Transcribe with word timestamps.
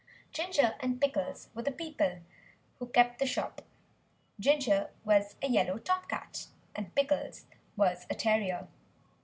Ginger 0.31 0.73
and 0.79 0.99
Pickles 0.99 1.49
were 1.53 1.61
the 1.61 1.71
people 1.71 2.21
who 2.79 2.87
kept 2.87 3.19
the 3.19 3.27
shop. 3.27 3.61
Ginger 4.39 4.89
was 5.05 5.35
a 5.43 5.47
yellow 5.47 5.77
tom 5.77 6.01
cat, 6.09 6.47
and 6.75 6.95
Pickles 6.95 7.45
was 7.77 8.07
a 8.09 8.15
terrier. 8.15 8.67